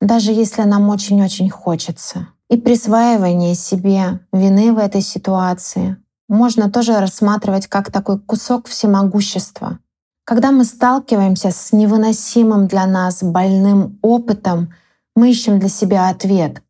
даже 0.00 0.32
если 0.32 0.62
нам 0.62 0.88
очень-очень 0.88 1.50
хочется. 1.50 2.26
И 2.50 2.56
присваивание 2.56 3.54
себе 3.54 4.18
вины 4.32 4.72
в 4.72 4.78
этой 4.78 5.02
ситуации 5.02 5.96
можно 6.28 6.68
тоже 6.68 6.98
рассматривать 6.98 7.68
как 7.68 7.92
такой 7.92 8.18
кусок 8.18 8.66
всемогущества. 8.66 9.78
Когда 10.24 10.50
мы 10.50 10.64
сталкиваемся 10.64 11.52
с 11.52 11.70
невыносимым 11.72 12.66
для 12.66 12.86
нас 12.86 13.22
больным 13.22 14.00
опытом, 14.02 14.74
мы 15.14 15.30
ищем 15.30 15.60
для 15.60 15.68
себя 15.68 16.08
ответ, 16.08 16.64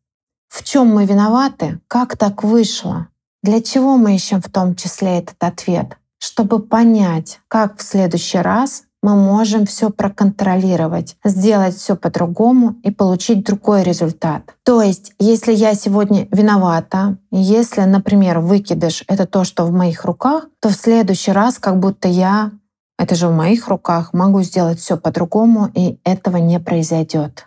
в 0.55 0.63
чем 0.63 0.87
мы 0.87 1.05
виноваты, 1.05 1.81
как 1.89 2.15
так 2.15 2.41
вышло, 2.41 3.09
для 3.43 3.61
чего 3.61 3.97
мы 3.97 4.15
ищем 4.15 4.41
в 4.41 4.49
том 4.49 4.73
числе 4.75 5.19
этот 5.19 5.35
ответ, 5.39 5.97
чтобы 6.17 6.59
понять, 6.59 7.41
как 7.49 7.77
в 7.77 7.83
следующий 7.83 8.37
раз 8.37 8.83
мы 9.03 9.17
можем 9.17 9.65
все 9.65 9.89
проконтролировать, 9.89 11.17
сделать 11.25 11.75
все 11.75 11.97
по-другому 11.97 12.75
и 12.83 12.89
получить 12.89 13.45
другой 13.45 13.83
результат. 13.83 14.55
То 14.63 14.81
есть, 14.81 15.13
если 15.19 15.51
я 15.51 15.75
сегодня 15.75 16.27
виновата, 16.31 17.17
если, 17.31 17.81
например, 17.81 18.39
выкидыш— 18.39 19.03
это 19.09 19.27
то, 19.27 19.43
что 19.43 19.65
в 19.65 19.73
моих 19.73 20.05
руках, 20.05 20.45
то 20.61 20.69
в 20.69 20.73
следующий 20.73 21.33
раз 21.33 21.59
как 21.59 21.79
будто 21.79 22.07
я 22.07 22.51
это 22.97 23.15
же 23.15 23.27
в 23.27 23.33
моих 23.33 23.67
руках, 23.67 24.13
могу 24.13 24.41
сделать 24.41 24.79
все 24.79 24.95
по-другому, 24.95 25.69
и 25.75 25.99
этого 26.05 26.37
не 26.37 26.61
произойдет. 26.61 27.45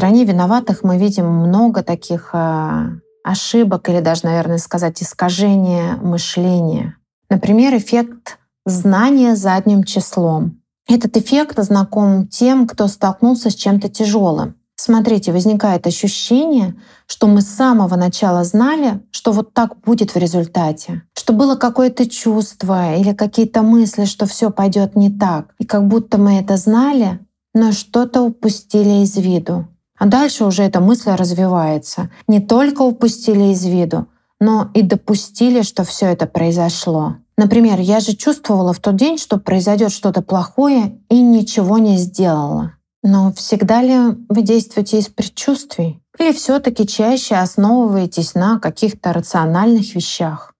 Стране 0.00 0.24
виноватых 0.24 0.82
мы 0.82 0.96
видим 0.96 1.26
много 1.26 1.82
таких 1.82 2.30
э, 2.32 2.86
ошибок 3.22 3.86
или 3.90 4.00
даже, 4.00 4.22
наверное, 4.24 4.56
сказать, 4.56 5.02
искажения 5.02 5.96
мышления. 5.96 6.96
Например, 7.28 7.76
эффект 7.76 8.38
знания 8.64 9.36
задним 9.36 9.84
числом. 9.84 10.62
Этот 10.88 11.18
эффект 11.18 11.62
знаком 11.62 12.28
тем, 12.28 12.66
кто 12.66 12.86
столкнулся 12.86 13.50
с 13.50 13.54
чем-то 13.54 13.90
тяжелым. 13.90 14.54
Смотрите, 14.74 15.32
возникает 15.32 15.86
ощущение, 15.86 16.76
что 17.06 17.26
мы 17.26 17.42
с 17.42 17.48
самого 17.48 17.94
начала 17.96 18.42
знали, 18.42 19.02
что 19.10 19.32
вот 19.32 19.52
так 19.52 19.80
будет 19.80 20.14
в 20.14 20.16
результате, 20.16 21.02
что 21.14 21.34
было 21.34 21.56
какое-то 21.56 22.08
чувство 22.08 22.96
или 22.96 23.12
какие-то 23.12 23.60
мысли, 23.60 24.06
что 24.06 24.24
все 24.24 24.48
пойдет 24.48 24.96
не 24.96 25.10
так. 25.10 25.54
И 25.58 25.66
как 25.66 25.86
будто 25.88 26.16
мы 26.16 26.38
это 26.40 26.56
знали, 26.56 27.20
но 27.52 27.72
что-то 27.72 28.22
упустили 28.22 29.02
из 29.02 29.14
виду. 29.18 29.66
А 30.00 30.06
дальше 30.06 30.46
уже 30.46 30.62
эта 30.62 30.80
мысль 30.80 31.10
развивается. 31.10 32.08
Не 32.26 32.40
только 32.40 32.80
упустили 32.80 33.52
из 33.52 33.66
виду, 33.66 34.06
но 34.40 34.70
и 34.72 34.80
допустили, 34.80 35.60
что 35.60 35.84
все 35.84 36.06
это 36.06 36.26
произошло. 36.26 37.16
Например, 37.36 37.78
я 37.78 38.00
же 38.00 38.16
чувствовала 38.16 38.72
в 38.72 38.80
тот 38.80 38.96
день, 38.96 39.18
что 39.18 39.38
произойдет 39.38 39.92
что-то 39.92 40.22
плохое 40.22 40.98
и 41.10 41.20
ничего 41.20 41.76
не 41.76 41.98
сделала. 41.98 42.72
Но 43.02 43.30
всегда 43.34 43.82
ли 43.82 44.16
вы 44.30 44.40
действуете 44.40 45.00
из 45.00 45.08
предчувствий? 45.08 46.02
Или 46.18 46.32
все-таки 46.32 46.86
чаще 46.86 47.34
основываетесь 47.34 48.34
на 48.34 48.58
каких-то 48.58 49.12
рациональных 49.12 49.94
вещах? 49.94 50.54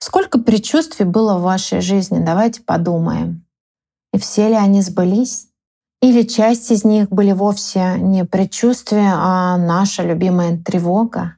Сколько 0.00 0.38
предчувствий 0.38 1.06
было 1.06 1.38
в 1.38 1.42
вашей 1.42 1.80
жизни? 1.80 2.22
Давайте 2.22 2.60
подумаем. 2.60 3.46
И 4.12 4.18
все 4.18 4.48
ли 4.48 4.54
они 4.54 4.82
сбылись? 4.82 5.46
Или 6.02 6.22
часть 6.24 6.72
из 6.72 6.84
них 6.84 7.08
были 7.10 7.30
вовсе 7.30 7.94
не 7.98 8.24
предчувствия, 8.24 9.12
а 9.14 9.56
наша 9.56 10.02
любимая 10.02 10.58
тревога. 10.58 11.36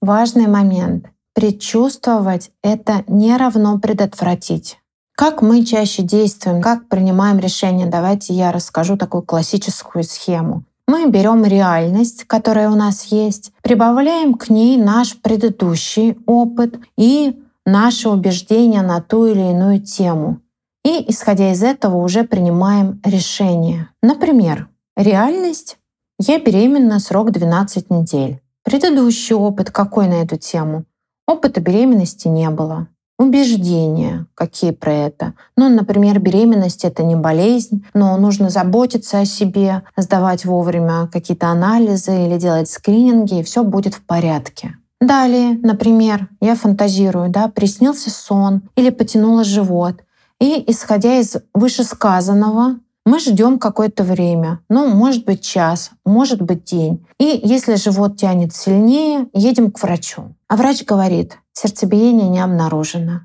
Важный 0.00 0.48
момент. 0.48 1.06
Предчувствовать— 1.34 2.50
это 2.62 3.04
не 3.06 3.36
равно 3.36 3.78
предотвратить. 3.78 4.78
Как 5.14 5.40
мы 5.40 5.64
чаще 5.64 6.02
действуем, 6.02 6.60
как 6.60 6.88
принимаем 6.88 7.38
решения? 7.38 7.86
Давайте 7.86 8.34
я 8.34 8.50
расскажу 8.50 8.96
такую 8.96 9.22
классическую 9.22 10.02
схему. 10.02 10.64
Мы 10.88 11.08
берем 11.08 11.44
реальность, 11.44 12.24
которая 12.24 12.70
у 12.70 12.74
нас 12.74 13.04
есть, 13.04 13.52
прибавляем 13.62 14.34
к 14.34 14.48
ней 14.48 14.76
наш 14.76 15.16
предыдущий 15.16 16.18
опыт 16.26 16.80
и 16.96 17.40
наши 17.64 18.08
убеждения 18.08 18.82
на 18.82 19.00
ту 19.00 19.26
или 19.26 19.52
иную 19.52 19.80
тему. 19.80 20.40
И, 20.84 21.10
исходя 21.10 21.52
из 21.52 21.62
этого, 21.62 21.96
уже 21.96 22.24
принимаем 22.24 23.00
решение. 23.04 23.88
Например, 24.02 24.68
реальность— 24.96 25.76
я 26.18 26.38
беременна 26.38 27.00
срок 27.00 27.32
12 27.32 27.90
недель. 27.90 28.40
Предыдущий 28.62 29.34
опыт 29.34 29.70
какой 29.70 30.06
на 30.06 30.22
эту 30.22 30.36
тему? 30.36 30.84
Опыта 31.26 31.60
беременности 31.60 32.28
не 32.28 32.48
было. 32.50 32.88
Убеждения 33.18 34.26
какие 34.34 34.70
про 34.70 34.92
это? 34.92 35.34
Ну, 35.56 35.68
например, 35.68 36.18
беременность— 36.18 36.84
это 36.86 37.02
не 37.02 37.14
болезнь, 37.14 37.84
но 37.92 38.16
нужно 38.16 38.48
заботиться 38.48 39.20
о 39.20 39.26
себе, 39.26 39.82
сдавать 39.96 40.46
вовремя 40.46 41.08
какие-то 41.12 41.48
анализы 41.48 42.26
или 42.26 42.38
делать 42.38 42.70
скрининги, 42.70 43.40
и 43.40 43.42
все 43.42 43.64
будет 43.64 43.94
в 43.94 44.02
порядке. 44.02 44.76
Далее, 45.00 45.58
например, 45.62 46.28
я 46.40 46.54
фантазирую, 46.54 47.30
да, 47.30 47.48
приснился 47.48 48.10
сон 48.10 48.62
или 48.76 48.88
потянула 48.88 49.44
живот— 49.44 49.96
и 50.40 50.64
исходя 50.70 51.20
из 51.20 51.36
вышесказанного, 51.54 52.80
мы 53.06 53.18
ждем 53.18 53.58
какое-то 53.58 54.04
время, 54.04 54.60
ну, 54.68 54.88
может 54.88 55.24
быть, 55.24 55.42
час, 55.42 55.90
может 56.04 56.42
быть, 56.42 56.64
день. 56.64 57.06
И 57.18 57.40
если 57.42 57.74
живот 57.76 58.16
тянет 58.16 58.54
сильнее, 58.54 59.28
едем 59.32 59.70
к 59.70 59.82
врачу. 59.82 60.34
А 60.48 60.56
врач 60.56 60.84
говорит, 60.84 61.38
сердцебиение 61.52 62.28
не 62.28 62.40
обнаружено. 62.40 63.22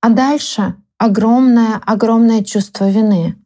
А 0.00 0.10
дальше 0.10 0.74
огромное, 0.98 1.80
огромное 1.84 2.44
чувство 2.44 2.88
вины. 2.88 3.36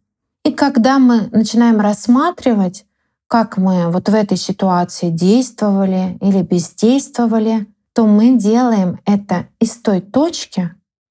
И 0.44 0.52
когда 0.52 0.98
мы 0.98 1.28
начинаем 1.32 1.80
рассматривать, 1.80 2.86
как 3.26 3.56
мы 3.56 3.90
вот 3.90 4.08
в 4.08 4.14
этой 4.14 4.36
ситуации 4.36 5.10
действовали 5.10 6.18
или 6.20 6.42
бездействовали, 6.42 7.66
то 7.92 8.06
мы 8.06 8.36
делаем 8.36 8.98
это 9.04 9.46
из 9.60 9.76
той 9.76 10.00
точки, 10.00 10.70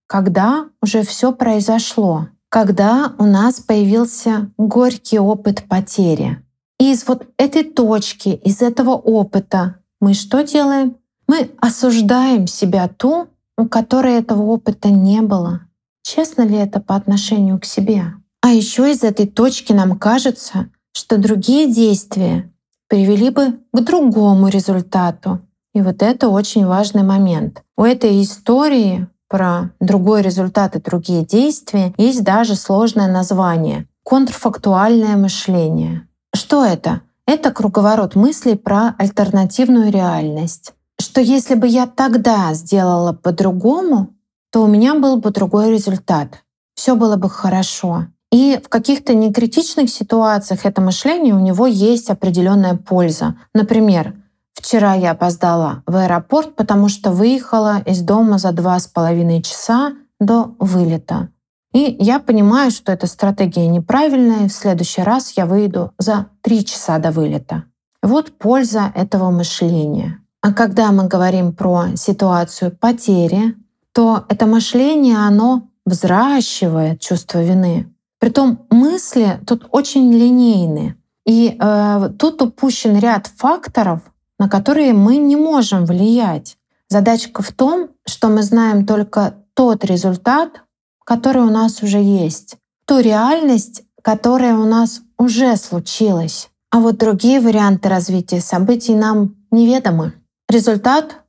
когда 0.09 0.65
уже 0.81 1.03
все 1.03 1.31
произошло. 1.31 2.27
когда 2.51 3.13
у 3.19 3.25
нас 3.25 3.59
появился 3.59 4.49
горький 4.57 5.19
опыт 5.19 5.65
потери. 5.69 6.43
И 6.79 6.91
из 6.91 7.07
вот 7.07 7.27
этой 7.37 7.63
точки, 7.63 8.29
из 8.29 8.63
этого 8.63 8.93
опыта 8.93 9.75
мы 10.01 10.15
что 10.15 10.41
делаем? 10.41 10.95
Мы 11.27 11.51
осуждаем 11.61 12.47
себя 12.47 12.87
ту, 12.87 13.27
у 13.55 13.67
которой 13.67 14.15
этого 14.15 14.41
опыта 14.41 14.89
не 14.89 15.21
было. 15.21 15.61
Честно 16.01 16.41
ли 16.41 16.57
это 16.57 16.79
по 16.79 16.95
отношению 16.95 17.59
к 17.59 17.65
себе? 17.65 18.13
А 18.41 18.49
еще 18.49 18.91
из 18.91 19.03
этой 19.03 19.27
точки 19.27 19.71
нам 19.71 19.99
кажется, 19.99 20.71
что 20.91 21.19
другие 21.19 21.71
действия 21.71 22.51
привели 22.87 23.29
бы 23.29 23.59
к 23.71 23.79
другому 23.81 24.47
результату. 24.47 25.41
И 25.75 25.83
вот 25.83 26.01
это 26.01 26.29
очень 26.29 26.65
важный 26.65 27.03
момент. 27.03 27.61
У 27.77 27.83
этой 27.83 28.23
истории 28.23 29.07
про 29.29 29.71
другой 29.79 30.21
результат 30.21 30.75
и 30.75 30.81
другие 30.81 31.23
действия 31.23 31.93
есть 31.97 32.23
даже 32.23 32.55
сложное 32.55 33.09
название— 33.09 33.87
контрфактуальное 34.03 35.15
мышление. 35.15 36.07
Что 36.35 36.65
это? 36.65 37.01
Это 37.25 37.51
круговорот 37.51 38.15
мыслей 38.15 38.55
про 38.55 38.95
альтернативную 38.97 39.91
реальность. 39.91 40.73
Что 40.99 41.21
если 41.21 41.55
бы 41.55 41.67
я 41.67 41.85
тогда 41.85 42.53
сделала 42.53 43.13
по-другому, 43.13 44.15
то 44.51 44.63
у 44.63 44.67
меня 44.67 44.95
был 44.95 45.17
бы 45.17 45.29
другой 45.29 45.71
результат. 45.71 46.43
Все 46.73 46.95
было 46.95 47.15
бы 47.15 47.29
хорошо. 47.29 48.07
И 48.31 48.59
в 48.63 48.69
каких-то 48.69 49.13
некритичных 49.13 49.89
ситуациях 49.89 50.65
это 50.65 50.81
мышление 50.81 51.33
у 51.33 51.39
него 51.39 51.67
есть 51.67 52.09
определенная 52.09 52.75
польза. 52.75 53.35
Например, 53.53 54.15
вчера 54.59 54.93
я 54.93 55.11
опоздала 55.11 55.83
в 55.85 55.95
аэропорт, 55.95 56.55
потому 56.55 56.89
что 56.89 57.11
выехала 57.11 57.81
из 57.85 58.01
дома 58.01 58.37
за 58.37 58.51
два 58.51 58.79
с 58.79 58.87
половиной 58.87 59.41
часа 59.41 59.93
до 60.19 60.55
вылета. 60.59 61.29
И 61.73 61.95
я 61.99 62.19
понимаю, 62.19 62.71
что 62.71 62.91
эта 62.91 63.07
стратегия 63.07 63.67
неправильная, 63.67 64.47
в 64.47 64.51
следующий 64.51 65.01
раз 65.01 65.31
я 65.37 65.45
выйду 65.45 65.91
за 65.97 66.27
три 66.41 66.65
часа 66.65 66.97
до 66.97 67.11
вылета. 67.11 67.63
Вот 68.01 68.31
польза 68.37 68.91
этого 68.95 69.29
мышления. 69.29 70.19
А 70.41 70.53
когда 70.53 70.91
мы 70.91 71.07
говорим 71.07 71.53
про 71.53 71.95
ситуацию 71.95 72.75
потери, 72.75 73.55
то 73.93 74.25
это 74.29 74.45
мышление, 74.45 75.17
оно 75.17 75.67
взращивает 75.85 77.01
чувство 77.01 77.43
вины. 77.43 77.93
Притом 78.19 78.65
мысли 78.69 79.39
тут 79.45 79.67
очень 79.71 80.13
линейны. 80.13 80.95
И 81.25 81.57
э, 81.59 82.09
тут 82.17 82.41
упущен 82.41 82.97
ряд 82.97 83.27
факторов, 83.27 84.01
на 84.39 84.49
которые 84.49 84.93
мы 84.93 85.17
не 85.17 85.35
можем 85.35 85.85
влиять. 85.85 86.57
Задачка 86.87 87.43
в 87.43 87.51
том, 87.51 87.89
что 88.07 88.29
мы 88.29 88.41
знаем 88.41 88.85
только 88.85 89.35
тот 89.53 89.85
результат, 89.85 90.63
который 91.05 91.43
у 91.43 91.51
нас 91.51 91.83
уже 91.83 91.99
есть, 91.99 92.57
ту 92.85 92.99
реальность, 92.99 93.83
которая 94.01 94.55
у 94.55 94.65
нас 94.65 95.01
уже 95.17 95.55
случилась. 95.57 96.49
А 96.71 96.79
вот 96.79 96.97
другие 96.97 97.41
варианты 97.41 97.89
развития 97.89 98.39
событий 98.41 98.95
нам 98.95 99.35
неведомы. 99.51 100.13
Результат 100.47 101.23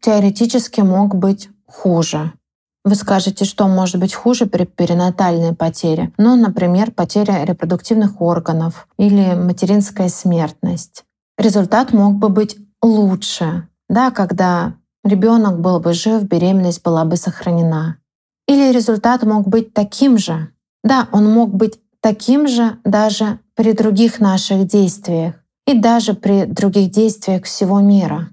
теоретически 0.00 0.80
мог 0.80 1.14
быть 1.14 1.48
хуже. 1.66 2.32
Вы 2.84 2.94
скажете, 2.94 3.44
что 3.44 3.68
может 3.68 4.00
быть 4.00 4.12
хуже 4.14 4.46
при 4.46 4.64
перинатальной 4.64 5.54
потере. 5.54 6.12
Ну, 6.18 6.36
например, 6.36 6.90
потеря 6.90 7.44
репродуктивных 7.44 8.20
органов 8.20 8.88
или 8.98 9.34
материнская 9.34 10.08
смертность. 10.08 11.04
Результат 11.42 11.92
мог 11.92 12.14
бы 12.18 12.28
быть 12.28 12.56
лучше, 12.80 13.66
да, 13.88 14.12
когда 14.12 14.74
ребенок 15.02 15.58
был 15.60 15.80
бы 15.80 15.92
жив, 15.92 16.22
беременность 16.22 16.84
была 16.84 17.04
бы 17.04 17.16
сохранена. 17.16 17.96
Или 18.46 18.70
результат 18.70 19.24
мог 19.24 19.48
быть 19.48 19.74
таким 19.74 20.18
же. 20.18 20.50
Да, 20.84 21.08
он 21.10 21.26
мог 21.26 21.52
быть 21.52 21.80
таким 22.00 22.46
же 22.46 22.78
даже 22.84 23.40
при 23.56 23.72
других 23.72 24.20
наших 24.20 24.68
действиях 24.68 25.34
и 25.66 25.76
даже 25.76 26.14
при 26.14 26.44
других 26.44 26.92
действиях 26.92 27.42
всего 27.42 27.80
мира. 27.80 28.28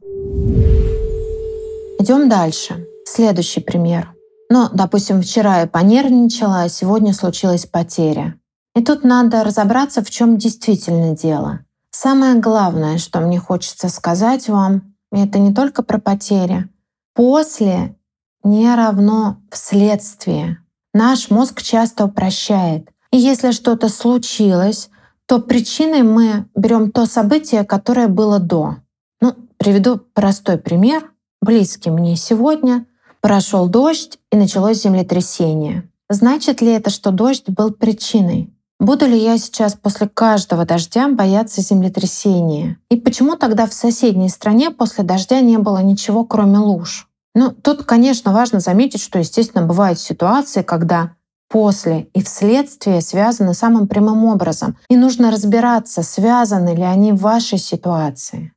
Идем 1.97 2.29
дальше. 2.29 2.85
Следующий 3.05 3.61
пример. 3.61 4.13
Ну, 4.51 4.67
допустим, 4.71 5.23
вчера 5.23 5.61
я 5.61 5.67
понервничала, 5.67 6.61
а 6.61 6.69
сегодня 6.69 7.13
случилась 7.13 7.65
потеря. 7.65 8.35
И 8.75 8.83
тут 8.83 9.03
надо 9.03 9.43
разобраться, 9.43 10.03
в 10.03 10.11
чем 10.11 10.37
действительно 10.37 11.15
дело. 11.15 11.61
Самое 12.01 12.35
главное, 12.35 12.97
что 12.97 13.19
мне 13.19 13.39
хочется 13.39 13.89
сказать 13.89 14.47
вам, 14.47 14.95
это 15.11 15.37
не 15.37 15.53
только 15.53 15.83
про 15.83 15.99
потери. 15.99 16.69
После 17.13 17.97
не 18.41 18.73
равно 18.73 19.41
вследствие. 19.51 20.63
Наш 20.93 21.29
мозг 21.29 21.61
часто 21.61 22.05
упрощает. 22.05 22.89
И 23.11 23.17
если 23.17 23.51
что-то 23.51 23.89
случилось, 23.89 24.89
то 25.25 25.39
причиной 25.39 26.03
мы 26.03 26.45
берем 26.55 26.93
то 26.93 27.05
событие, 27.05 27.65
которое 27.65 28.07
было 28.07 28.39
до. 28.39 28.77
Ну, 29.19 29.35
приведу 29.57 29.97
простой 29.97 30.57
пример, 30.57 31.11
близкий 31.41 31.89
мне 31.89 32.15
сегодня. 32.15 32.85
Прошел 33.19 33.67
дождь 33.67 34.19
и 34.31 34.37
началось 34.37 34.81
землетрясение. 34.81 35.91
Значит 36.07 36.61
ли 36.61 36.71
это, 36.71 36.91
что 36.91 37.11
дождь 37.11 37.49
был 37.49 37.71
причиной? 37.71 38.53
Буду 38.79 39.05
ли 39.07 39.17
я 39.17 39.37
сейчас 39.37 39.73
после 39.73 40.07
каждого 40.07 40.65
дождя 40.65 41.09
бояться 41.09 41.61
землетрясения? 41.61 42.77
И 42.89 42.95
почему 42.95 43.35
тогда 43.35 43.67
в 43.67 43.73
соседней 43.73 44.29
стране 44.29 44.71
после 44.71 45.03
дождя 45.03 45.41
не 45.41 45.57
было 45.57 45.79
ничего, 45.79 46.23
кроме 46.23 46.59
луж? 46.59 47.09
Ну, 47.35 47.51
тут, 47.51 47.83
конечно, 47.83 48.31
важно 48.31 48.61
заметить, 48.61 49.01
что, 49.01 49.19
естественно, 49.19 49.65
бывают 49.65 49.99
ситуации, 49.99 50.61
когда 50.61 51.11
после 51.49 52.07
и 52.13 52.23
вследствие 52.23 53.01
связаны 53.01 53.53
самым 53.53 53.89
прямым 53.89 54.23
образом. 54.23 54.77
И 54.89 54.95
нужно 54.95 55.29
разбираться, 55.29 56.01
связаны 56.01 56.73
ли 56.73 56.83
они 56.83 57.11
в 57.11 57.17
вашей 57.17 57.57
ситуации. 57.57 58.53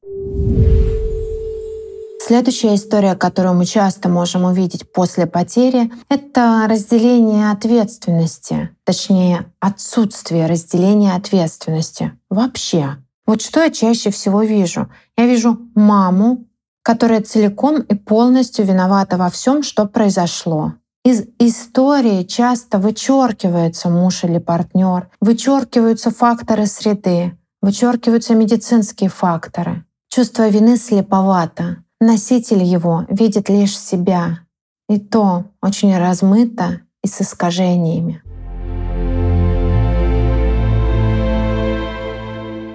Следующая 2.25 2.77
история, 2.77 3.17
которую 3.17 3.57
мы 3.57 3.67
часто 3.67 4.09
можем 4.09 4.45
увидеть 4.45 4.93
после 4.93 5.27
потери, 5.27 5.91
это 6.09 6.67
разделение 6.71 7.51
ответственности, 7.51 8.71
точнее 8.85 9.47
отсутствие 9.59 10.47
разделения 10.47 11.15
ответственности 11.15 12.13
вообще. 12.31 12.99
Вот 13.27 13.43
что 13.43 13.65
я 13.65 13.71
чаще 13.71 14.11
всего 14.13 14.45
вижу? 14.45 14.89
Я 15.17 15.27
вижу 15.27 15.59
маму, 15.75 16.47
которая 16.85 17.23
целиком 17.23 17.81
и 17.81 17.97
полностью 17.97 18.67
виновата 18.67 19.17
во 19.17 19.29
всем, 19.29 19.65
что 19.65 19.87
произошло. 19.87 20.75
Из 21.05 21.25
истории 21.41 22.23
часто 22.23 22.79
вычеркивается 22.79 23.91
муж 23.91 24.23
или 24.23 24.39
партнер, 24.39 25.11
вычеркиваются 25.21 26.13
факторы 26.13 26.67
среды, 26.67 27.37
вычеркиваются 27.61 28.37
медицинские 28.37 29.11
факторы. 29.11 29.85
Чувство 30.09 30.49
вины 30.49 30.77
слеповато. 30.77 31.79
Носитель 32.05 32.65
его 32.65 33.07
видит 33.09 33.49
лишь 33.49 33.79
себя, 33.79 34.41
и 34.89 34.99
то 34.99 35.45
очень 35.63 35.97
размыто 35.97 36.81
и 37.01 37.07
с 37.07 37.23
искажениями. 37.23 38.21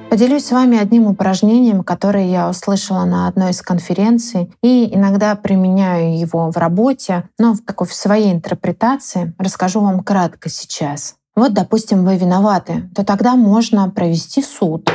Поделюсь 0.10 0.46
с 0.46 0.52
вами 0.52 0.78
одним 0.78 1.08
упражнением, 1.08 1.84
которое 1.84 2.26
я 2.30 2.48
услышала 2.50 3.04
на 3.04 3.28
одной 3.28 3.52
из 3.52 3.62
конференций 3.62 4.50
и 4.64 4.96
иногда 4.96 5.36
применяю 5.36 6.18
его 6.18 6.50
в 6.50 6.56
работе, 6.56 7.28
но 7.38 7.52
в 7.52 7.60
такой 7.60 7.88
в 7.88 7.94
своей 7.94 8.32
интерпретации 8.32 9.36
расскажу 9.38 9.82
вам 9.82 10.06
кратко 10.06 10.48
сейчас. 10.48 11.16
Вот, 11.36 11.54
допустим, 11.54 12.06
вы 12.06 12.16
виноваты, 12.16 12.90
то 12.96 13.04
тогда 13.04 13.36
можно 13.36 13.90
провести 13.90 14.42
суд. 14.42 14.90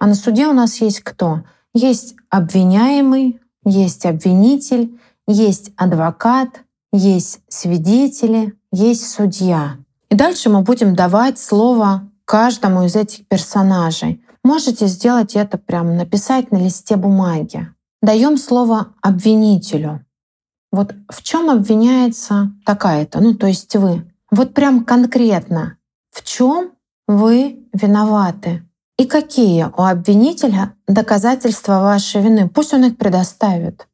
А 0.00 0.06
на 0.08 0.16
суде 0.16 0.48
у 0.48 0.52
нас 0.52 0.80
есть 0.80 1.02
кто? 1.02 1.42
Есть 1.78 2.14
обвиняемый, 2.30 3.38
есть 3.62 4.06
обвинитель, 4.06 4.98
есть 5.26 5.72
адвокат, 5.76 6.62
есть 6.90 7.40
свидетели, 7.48 8.54
есть 8.72 9.10
судья. 9.10 9.76
И 10.08 10.14
дальше 10.14 10.48
мы 10.48 10.62
будем 10.62 10.96
давать 10.96 11.38
слово 11.38 12.08
каждому 12.24 12.84
из 12.84 12.96
этих 12.96 13.28
персонажей. 13.28 14.24
Можете 14.42 14.86
сделать 14.86 15.36
это 15.36 15.58
прямо, 15.58 15.92
написать 15.92 16.50
на 16.50 16.56
листе 16.56 16.96
бумаги. 16.96 17.68
Даем 18.00 18.38
слово 18.38 18.94
обвинителю. 19.02 20.02
Вот 20.72 20.94
в 21.10 21.22
чем 21.22 21.50
обвиняется 21.50 22.52
такая-то, 22.64 23.20
ну 23.20 23.34
то 23.34 23.48
есть 23.48 23.76
вы. 23.76 24.10
Вот 24.30 24.54
прям 24.54 24.82
конкретно, 24.82 25.76
в 26.10 26.24
чем 26.24 26.70
вы 27.06 27.68
виноваты. 27.74 28.65
И 28.98 29.04
какие 29.04 29.64
у 29.64 29.82
обвинителя 29.82 30.74
доказательства 30.88 31.80
вашей 31.80 32.22
вины? 32.22 32.48
Пусть 32.48 32.72
он 32.72 32.84
их 32.86 32.96
предоставит. 32.96 33.88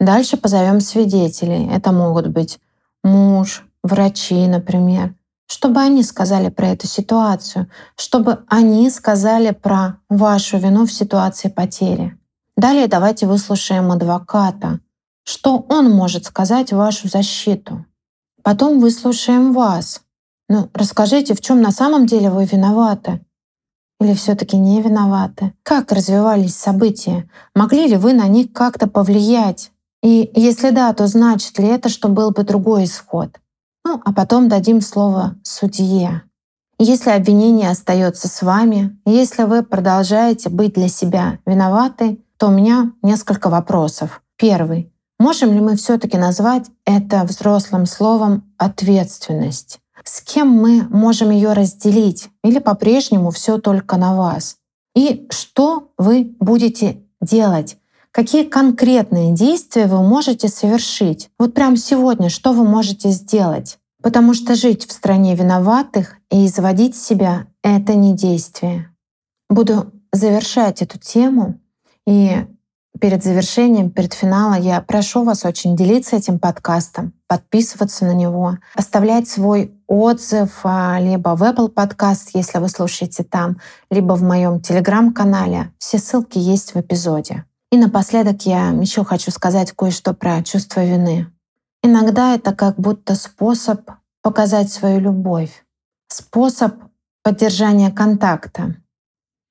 Дальше 0.00 0.36
позовем 0.36 0.80
свидетелей. 0.80 1.68
Это 1.72 1.92
могут 1.92 2.26
быть 2.26 2.58
муж, 3.04 3.64
врачи, 3.84 4.46
например, 4.48 5.14
чтобы 5.46 5.80
они 5.80 6.02
сказали 6.02 6.48
про 6.48 6.68
эту 6.68 6.88
ситуацию, 6.88 7.70
чтобы 7.96 8.44
они 8.48 8.90
сказали 8.90 9.52
про 9.52 9.98
вашу 10.08 10.58
вину 10.58 10.86
в 10.86 10.92
ситуации 10.92 11.48
потери. 11.48 12.18
Далее 12.56 12.88
давайте 12.88 13.26
выслушаем 13.26 13.92
адвоката, 13.92 14.80
что 15.24 15.64
он 15.68 15.90
может 15.90 16.26
сказать 16.26 16.72
в 16.72 16.76
вашу 16.76 17.08
защиту. 17.08 17.84
Потом 18.42 18.80
выслушаем 18.80 19.52
вас, 19.52 20.02
Ну, 20.48 20.68
расскажите, 20.74 21.34
в 21.34 21.40
чем 21.40 21.62
на 21.62 21.70
самом 21.70 22.06
деле 22.06 22.28
вы 22.28 22.44
виноваты? 22.44 23.24
Или 24.02 24.14
все-таки 24.14 24.56
не 24.56 24.82
виноваты? 24.82 25.52
Как 25.62 25.92
развивались 25.92 26.56
события? 26.56 27.30
Могли 27.54 27.86
ли 27.86 27.96
вы 27.96 28.14
на 28.14 28.26
них 28.26 28.52
как-то 28.52 28.88
повлиять? 28.88 29.70
И 30.02 30.28
если 30.34 30.70
да, 30.70 30.92
то 30.92 31.06
значит 31.06 31.56
ли 31.60 31.68
это, 31.68 31.88
что 31.88 32.08
был 32.08 32.32
бы 32.32 32.42
другой 32.42 32.84
исход? 32.84 33.38
Ну, 33.84 34.02
а 34.04 34.12
потом 34.12 34.48
дадим 34.48 34.80
слово 34.80 35.36
судье. 35.44 36.22
Если 36.80 37.10
обвинение 37.10 37.70
остается 37.70 38.26
с 38.26 38.42
вами, 38.42 38.98
если 39.06 39.44
вы 39.44 39.62
продолжаете 39.62 40.48
быть 40.48 40.74
для 40.74 40.88
себя 40.88 41.38
виноваты, 41.46 42.18
то 42.38 42.48
у 42.48 42.50
меня 42.50 42.90
несколько 43.02 43.50
вопросов. 43.50 44.20
Первый. 44.36 44.92
Можем 45.20 45.52
ли 45.52 45.60
мы 45.60 45.76
все-таки 45.76 46.18
назвать 46.18 46.66
это 46.84 47.22
взрослым 47.22 47.86
словом 47.86 48.52
ответственность? 48.58 49.78
С 50.04 50.20
кем 50.20 50.48
мы 50.48 50.86
можем 50.88 51.30
ее 51.30 51.52
разделить? 51.52 52.28
Или 52.42 52.58
по-прежнему 52.58 53.30
все 53.30 53.58
только 53.58 53.96
на 53.96 54.16
вас? 54.16 54.56
И 54.94 55.26
что 55.30 55.90
вы 55.96 56.34
будете 56.40 57.02
делать? 57.20 57.76
Какие 58.10 58.44
конкретные 58.44 59.32
действия 59.32 59.86
вы 59.86 60.02
можете 60.02 60.48
совершить? 60.48 61.30
Вот 61.38 61.54
прямо 61.54 61.76
сегодня 61.76 62.28
что 62.28 62.52
вы 62.52 62.64
можете 62.64 63.10
сделать? 63.10 63.78
Потому 64.02 64.34
что 64.34 64.54
жить 64.54 64.86
в 64.86 64.92
стране 64.92 65.34
виноватых 65.34 66.16
и 66.30 66.46
изводить 66.46 66.96
себя— 66.96 67.46
это 67.62 67.94
не 67.94 68.14
действие. 68.14 68.90
Буду 69.48 69.92
завершать 70.12 70.82
эту 70.82 70.98
тему. 70.98 71.60
И 72.06 72.44
перед 73.00 73.24
завершением, 73.24 73.90
перед 73.90 74.12
финалом 74.12 74.60
я 74.60 74.80
прошу 74.80 75.24
вас 75.24 75.44
очень 75.44 75.76
делиться 75.76 76.16
этим 76.16 76.38
подкастом, 76.38 77.14
подписываться 77.26 78.04
на 78.04 78.12
него, 78.12 78.58
оставлять 78.74 79.28
свой 79.28 79.72
отзыв 79.92 80.60
а, 80.64 80.98
либо 80.98 81.36
в 81.36 81.42
Apple 81.42 81.72
Podcast, 81.72 82.30
если 82.32 82.58
вы 82.58 82.70
слушаете 82.70 83.24
там, 83.24 83.58
либо 83.90 84.14
в 84.14 84.22
моем 84.22 84.60
телеграм-канале. 84.60 85.70
Все 85.78 85.98
ссылки 85.98 86.38
есть 86.38 86.74
в 86.74 86.80
эпизоде. 86.80 87.44
И 87.70 87.76
напоследок 87.76 88.46
я 88.46 88.70
еще 88.70 89.04
хочу 89.04 89.30
сказать 89.30 89.72
кое-что 89.72 90.14
про 90.14 90.42
чувство 90.42 90.82
вины. 90.82 91.30
Иногда 91.82 92.34
это 92.34 92.54
как 92.54 92.76
будто 92.76 93.14
способ 93.14 93.90
показать 94.22 94.72
свою 94.72 94.98
любовь, 94.98 95.64
способ 96.08 96.74
поддержания 97.22 97.90
контакта. 97.90 98.76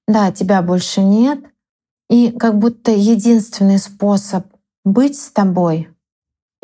Да, 0.08 0.32
тебя 0.32 0.64
больше 0.64 1.02
нет, 1.02 1.40
и 2.10 2.32
как 2.32 2.58
будто 2.58 2.92
единственный 2.92 3.78
способ 3.78 4.48
быть 4.84 5.20
с 5.20 5.32
тобой, 5.32 5.90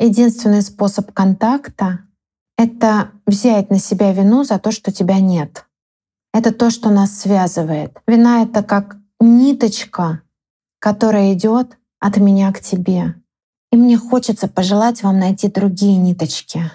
единственный 0.00 0.62
способ 0.62 1.12
контакта— 1.12 2.00
это 2.58 3.12
взять 3.24 3.70
на 3.70 3.78
себя 3.78 4.12
вину 4.12 4.44
за 4.44 4.58
то, 4.58 4.72
что 4.72 4.92
тебя 4.92 5.20
нет. 5.20 5.64
Это 6.34 6.52
то, 6.52 6.70
что 6.70 6.90
нас 6.90 7.16
связывает. 7.20 7.96
Вина— 8.06 8.42
это 8.44 8.62
как 8.62 8.96
ниточка, 9.20 10.22
которая 10.80 11.32
идет 11.32 11.78
от 12.00 12.18
меня 12.18 12.52
к 12.52 12.60
тебе. 12.60 13.14
И 13.70 13.76
мне 13.76 13.96
хочется 13.96 14.48
пожелать 14.48 15.02
вам 15.02 15.20
найти 15.20 15.48
другие 15.48 15.96
ниточки. 15.98 16.70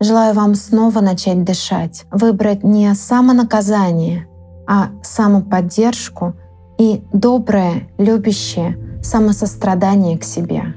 Желаю 0.00 0.34
вам 0.34 0.54
снова 0.54 1.00
начать 1.00 1.42
дышать, 1.44 2.04
выбрать 2.10 2.62
не 2.62 2.94
самонаказание, 2.94 4.28
а 4.68 4.90
самоподдержку 5.02 6.34
и 6.78 7.02
доброе, 7.12 7.88
любящее 7.96 9.00
самосострадание 9.02 10.18
к 10.18 10.24
себе. 10.24 10.74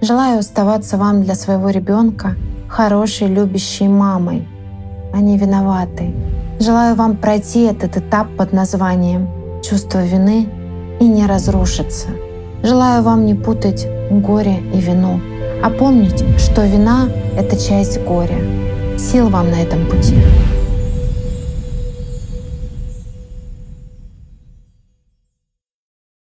Желаю 0.00 0.40
оставаться 0.40 0.96
вам 0.96 1.22
для 1.22 1.36
своего 1.36 1.70
ребенка 1.70 2.34
хорошей, 2.70 3.28
любящей 3.28 3.88
мамой, 3.88 4.48
не 5.14 5.36
виноватой. 5.36 6.14
Желаю 6.60 6.94
вам 6.94 7.16
пройти 7.16 7.64
этот 7.64 7.96
этап 7.96 8.28
под 8.38 8.52
названием 8.52 9.28
«Чувство 9.62 10.04
вины» 10.06 10.46
и 11.00 11.04
не 11.04 11.26
разрушиться— 11.26 12.08
Желаю 12.62 13.02
вам 13.02 13.24
не 13.24 13.34
путать 13.34 13.86
горе 14.10 14.58
и 14.74 14.80
вину, 14.80 15.18
а 15.62 15.70
помнить, 15.70 16.22
что 16.38 16.66
вина— 16.66 17.08
это 17.36 17.56
часть 17.56 18.02
горя. 18.04 18.38
Сил 18.98 19.28
вам 19.28 19.50
на 19.50 19.62
этом 19.62 19.86
пути. 19.86 20.14